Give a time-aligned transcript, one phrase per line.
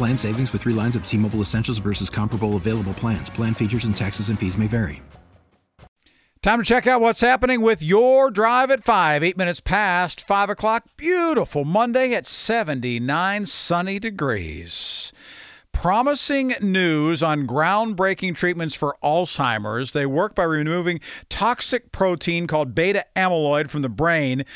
[0.00, 3.28] Plan savings with three lines of T Mobile Essentials versus comparable available plans.
[3.28, 5.02] Plan features and taxes and fees may vary.
[6.40, 9.22] Time to check out what's happening with your drive at 5.
[9.22, 10.84] Eight minutes past 5 o'clock.
[10.96, 15.12] Beautiful Monday at 79 sunny degrees.
[15.72, 19.92] Promising news on groundbreaking treatments for Alzheimer's.
[19.92, 24.46] They work by removing toxic protein called beta amyloid from the brain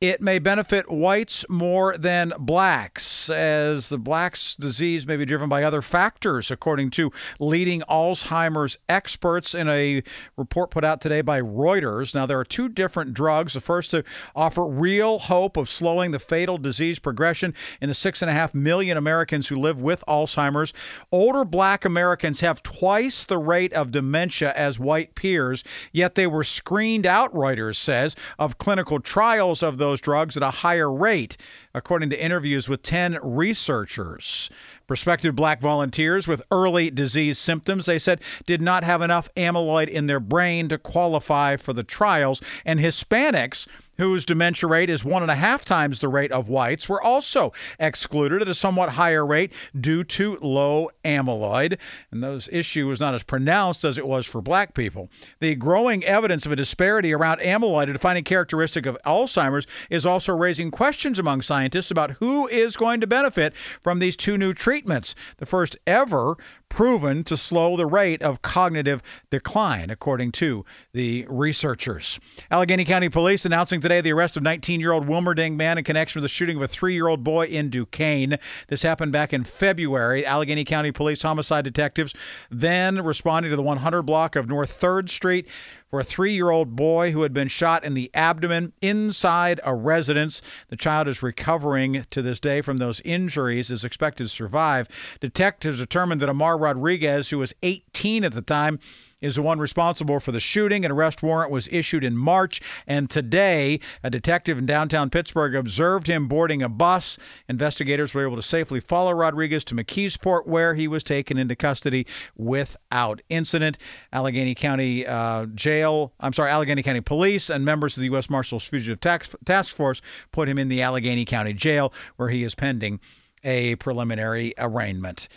[0.00, 5.64] it may benefit whites more than blacks, as the blacks' disease may be driven by
[5.64, 7.10] other factors, according to
[7.40, 10.04] leading Alzheimer's experts in a
[10.36, 12.14] report put out today by Reuters.
[12.14, 13.54] Now, there are two different drugs.
[13.54, 14.04] The first to
[14.36, 18.54] offer real hope of slowing the fatal disease progression in the six and a half
[18.54, 20.72] million Americans who live with Alzheimer's.
[21.10, 26.44] Older black Americans have twice the rate of dementia as white peers, yet they were
[26.44, 31.36] screened out, Reuters says, of clinical trials of those those drugs at a higher rate,
[31.74, 34.50] according to interviews with 10 researchers.
[34.86, 40.06] Prospective black volunteers with early disease symptoms, they said, did not have enough amyloid in
[40.06, 42.40] their brain to qualify for the trials.
[42.64, 43.66] And Hispanics
[43.98, 47.52] whose dementia rate is one and a half times the rate of whites, were also
[47.78, 51.78] excluded at a somewhat higher rate due to low amyloid.
[52.10, 55.10] And those issue was not as pronounced as it was for black people.
[55.40, 60.34] The growing evidence of a disparity around amyloid, a defining characteristic of Alzheimer's, is also
[60.34, 65.14] raising questions among scientists about who is going to benefit from these two new treatments.
[65.38, 66.36] The first ever
[66.68, 72.20] proven to slow the rate of cognitive decline, according to the researchers.
[72.50, 76.20] Allegheny County Police announcing today the arrest of 19 year old Wilmerding man in connection
[76.20, 78.38] with the shooting of a three year old boy in Duquesne.
[78.68, 80.26] This happened back in February.
[80.26, 82.14] Allegheny County Police homicide detectives
[82.50, 85.48] then responding to the 100 block of North 3rd Street
[85.88, 89.74] for a three year old boy who had been shot in the abdomen inside a
[89.74, 90.42] residence.
[90.68, 94.88] The child is recovering to this day from those injuries, is expected to survive.
[95.20, 98.80] Detectives determined that Amar Rodriguez, who was 18 at the time,
[99.20, 100.84] is the one responsible for the shooting.
[100.84, 106.06] An arrest warrant was issued in March, and today, a detective in downtown Pittsburgh observed
[106.06, 107.18] him boarding a bus.
[107.48, 112.06] Investigators were able to safely follow Rodriguez to McKeesport, where he was taken into custody
[112.36, 113.78] without incident.
[114.12, 118.30] Allegheny County uh, Jail, I'm sorry, Allegheny County Police and members of the U.S.
[118.30, 120.00] Marshals Fugitive Task Force
[120.32, 123.00] put him in the Allegheny County Jail, where he is pending
[123.44, 125.28] a preliminary arraignment.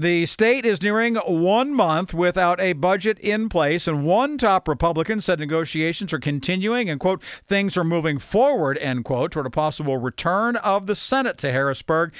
[0.00, 5.20] The state is nearing one month without a budget in place, and one top Republican
[5.20, 9.96] said negotiations are continuing and, quote, things are moving forward, end quote, toward a possible
[9.96, 12.12] return of the Senate to Harrisburg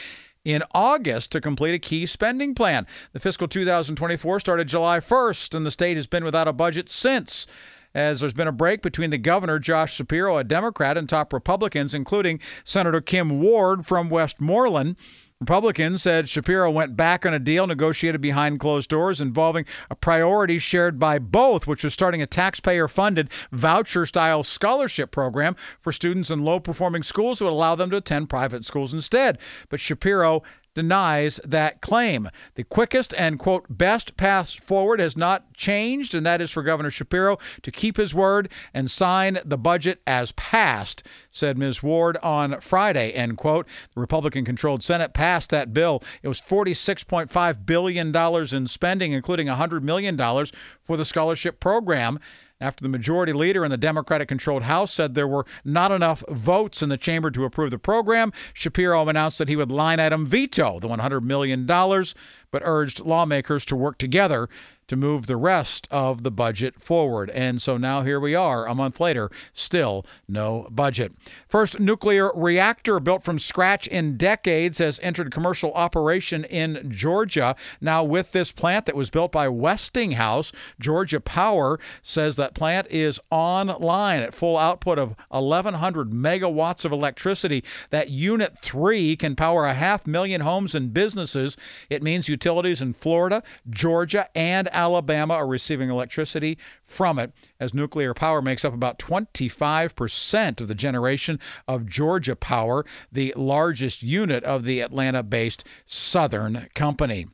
[0.44, 2.84] in August to complete a key spending plan.
[3.12, 7.46] The fiscal 2024 started July 1st, and the state has been without a budget since
[7.94, 11.94] as there's been a break between the governor, Josh Shapiro, a Democrat, and top Republicans,
[11.94, 14.96] including Senator Kim Ward from Westmoreland.
[15.40, 20.58] Republicans said Shapiro went back on a deal negotiated behind closed doors involving a priority
[20.58, 26.30] shared by both, which was starting a taxpayer funded voucher style scholarship program for students
[26.30, 29.38] in low performing schools that would allow them to attend private schools instead.
[29.68, 30.42] But Shapiro
[30.78, 32.30] denies that claim.
[32.54, 36.92] The quickest and, quote, best path forward has not changed, and that is for Governor
[36.92, 41.02] Shapiro to keep his word and sign the budget as passed,
[41.32, 41.82] said Ms.
[41.82, 43.66] Ward on Friday, end quote.
[43.92, 46.00] The Republican controlled Senate passed that bill.
[46.22, 48.14] It was $46.5 billion
[48.54, 52.20] in spending, including $100 million for the scholarship program
[52.60, 56.82] after the majority leader in the Democratic controlled House said there were not enough votes
[56.82, 58.32] in the chamber to approve the program.
[58.52, 63.76] Shapiro announced that he would line item veto the $100 million, but urged lawmakers to
[63.76, 64.48] work together
[64.88, 67.30] to move the rest of the budget forward.
[67.30, 71.12] And so now here we are, a month later, still no budget.
[71.46, 77.54] First nuclear reactor built from scratch in decades has entered commercial operation in Georgia.
[77.80, 83.20] Now, with this plant that was built by Westinghouse, Georgia Power says that plant is
[83.30, 87.62] online at full output of 1,100 megawatts of electricity.
[87.90, 91.56] That unit three can power a half million homes and businesses.
[91.90, 98.14] It means utilities in Florida, Georgia, and Alabama are receiving electricity from it, as nuclear
[98.14, 104.62] power makes up about 25% of the generation of Georgia Power, the largest unit of
[104.62, 107.26] the Atlanta based Southern Company.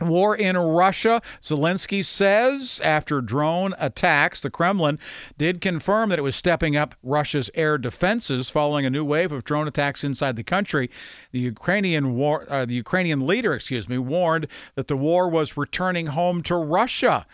[0.00, 4.98] War in Russia, Zelensky says after drone attacks, the Kremlin
[5.36, 9.44] did confirm that it was stepping up Russia's air defenses following a new wave of
[9.44, 10.90] drone attacks inside the country.
[11.30, 14.46] The Ukrainian war, uh, the Ukrainian leader, excuse me, warned
[14.76, 17.26] that the war was returning home to Russia.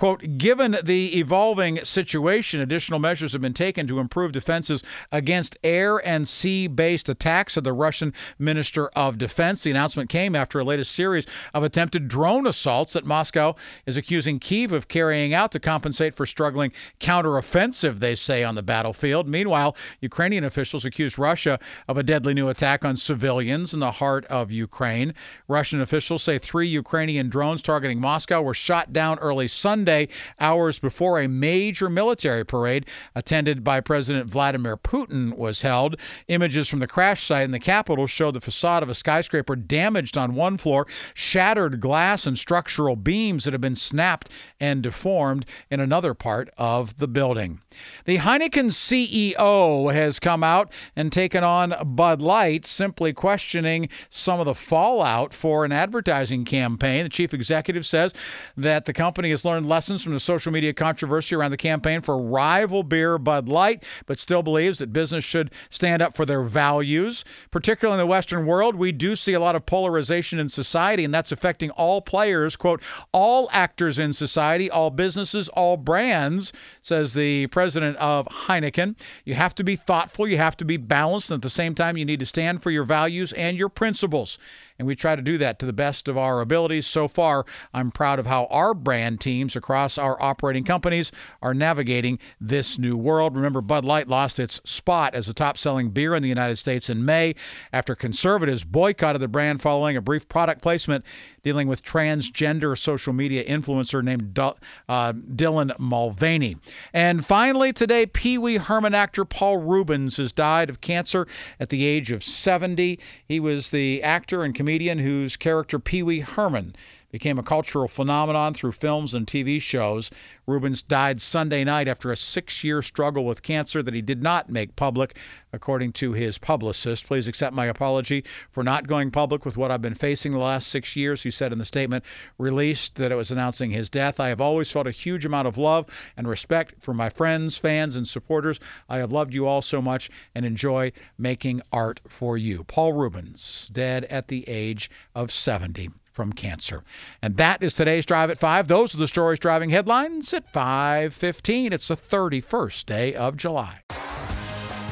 [0.00, 4.82] Quote, given the evolving situation, additional measures have been taken to improve defenses
[5.12, 9.62] against air and sea based attacks, said the Russian Minister of Defense.
[9.62, 14.38] The announcement came after a latest series of attempted drone assaults that Moscow is accusing
[14.38, 19.28] Kiev of carrying out to compensate for struggling counteroffensive, they say, on the battlefield.
[19.28, 21.58] Meanwhile, Ukrainian officials accused Russia
[21.88, 25.12] of a deadly new attack on civilians in the heart of Ukraine.
[25.46, 29.89] Russian officials say three Ukrainian drones targeting Moscow were shot down early Sunday
[30.38, 35.96] hours before a major military parade attended by President Vladimir Putin was held.
[36.28, 40.16] Images from the crash site in the capital show the facade of a skyscraper damaged
[40.16, 44.28] on one floor, shattered glass and structural beams that have been snapped
[44.58, 47.60] and deformed in another part of the building.
[48.04, 54.46] The Heineken CEO has come out and taken on Bud Light, simply questioning some of
[54.46, 57.04] the fallout for an advertising campaign.
[57.04, 58.12] The chief executive says
[58.56, 62.18] that the company has learned lessons from the social media controversy around the campaign for
[62.18, 67.24] rival beer Bud Light, but still believes that business should stand up for their values.
[67.50, 71.14] Particularly in the Western world, we do see a lot of polarization in society, and
[71.14, 72.82] that's affecting all players, quote,
[73.12, 78.96] all actors in society, all businesses, all brands, says the president of Heineken.
[79.24, 81.96] You have to be thoughtful, you have to be balanced, and at the same time,
[81.96, 84.36] you need to stand for your values and your principles
[84.80, 86.86] and we try to do that to the best of our abilities.
[86.86, 87.44] So far,
[87.74, 91.12] I'm proud of how our brand teams across our operating companies
[91.42, 93.36] are navigating this new world.
[93.36, 96.88] Remember, Bud Light lost its spot as the top selling beer in the United States
[96.88, 97.34] in May
[97.74, 101.04] after conservatives boycotted the brand following a brief product placement
[101.42, 106.56] dealing with transgender social media influencer named uh, Dylan Mulvaney.
[106.94, 111.26] And finally, today, Pee Wee Herman actor Paul Reubens has died of cancer
[111.58, 112.98] at the age of 70.
[113.26, 116.76] He was the actor and comedian comedian whose character Pee Wee Herman
[117.10, 120.10] became a cultural phenomenon through films and TV shows.
[120.46, 124.50] Reubens died Sunday night after a six year struggle with cancer that he did not
[124.50, 125.16] make public,
[125.52, 127.06] according to his publicist.
[127.06, 130.68] Please accept my apology for not going public with what I've been facing the last
[130.68, 132.04] six years, he said in the statement
[132.38, 134.20] released that it was announcing his death.
[134.20, 135.86] I have always felt a huge amount of love
[136.16, 138.60] and respect for my friends, fans, and supporters.
[138.88, 142.64] I have loved you all so much and enjoy making art for you.
[142.64, 146.82] Paul Reubens, dead at the age of 70 from cancer.
[147.22, 148.68] And that is today's Drive at 5.
[148.68, 151.72] Those are the stories driving headlines at 5:15.
[151.72, 153.82] It's the 31st day of July.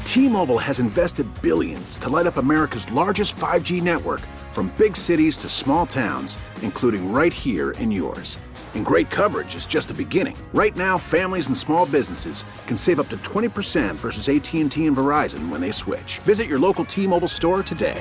[0.05, 4.21] T-Mobile has invested billions to light up America's largest 5G network
[4.53, 8.39] from big cities to small towns, including right here in yours.
[8.75, 10.37] And great coverage is just the beginning.
[10.55, 15.51] Right now, families and small businesses can save up to 20% versus AT&T and Verizon
[15.51, 16.21] when they switch.
[16.21, 18.01] Visit your local T-Mobile store today.